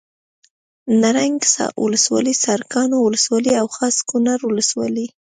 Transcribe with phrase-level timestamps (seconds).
[1.01, 1.39] نرنګ
[1.83, 5.05] ولسوالي سرکاڼو ولسوالي او خاص کونړ ولسوالي